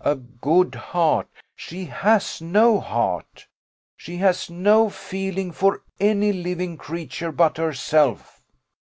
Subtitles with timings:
[0.00, 1.28] A good heart!
[1.54, 3.46] she has no heart!
[3.98, 8.40] she has no feeling for any living creature but herself.